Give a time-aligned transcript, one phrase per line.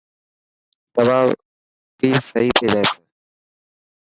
[0.95, 1.19] دوا
[1.97, 2.91] پي سهي ٿي جائيس.